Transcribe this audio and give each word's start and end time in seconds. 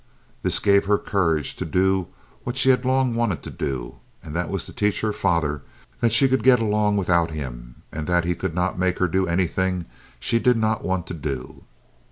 This 0.41 0.57
gave 0.57 0.85
her 0.85 0.97
courage 0.97 1.55
to 1.57 1.63
do 1.63 2.07
what 2.43 2.57
she 2.57 2.71
had 2.71 2.85
long 2.85 3.13
wanted 3.13 3.43
to 3.43 3.51
do, 3.51 3.97
and 4.23 4.35
that 4.35 4.49
was 4.49 4.65
to 4.65 4.73
teach 4.73 5.01
her 5.01 5.13
father 5.13 5.61
that 5.99 6.11
she 6.11 6.27
could 6.27 6.41
get 6.41 6.59
along 6.59 6.97
without 6.97 7.29
him 7.29 7.83
and 7.91 8.07
that 8.07 8.25
he 8.25 8.33
could 8.33 8.55
not 8.55 8.79
make 8.79 8.97
her 8.97 9.07
do 9.07 9.27
anything 9.27 9.85
she 10.19 10.39
did 10.39 10.57
not 10.57 10.83
want 10.83 11.05
to 11.05 11.13
do. 11.13 11.65